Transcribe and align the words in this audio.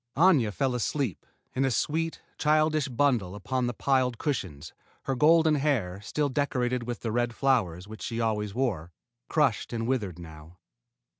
Aña 0.17 0.51
fell 0.51 0.73
asleep, 0.73 1.27
in 1.53 1.63
a 1.63 1.69
sweet, 1.69 2.23
childish 2.39 2.87
bundle 2.87 3.35
upon 3.35 3.67
the 3.67 3.73
piled 3.75 4.17
cushions, 4.17 4.73
her 5.03 5.13
golden 5.13 5.53
hair, 5.53 6.01
still 6.01 6.27
decorated 6.27 6.87
with 6.87 7.01
the 7.01 7.11
red 7.11 7.35
flowers 7.35 7.87
which 7.87 8.01
she 8.01 8.19
always 8.19 8.55
wore, 8.55 8.91
crushed 9.29 9.71
and 9.71 9.85
withered 9.85 10.17
now. 10.17 10.57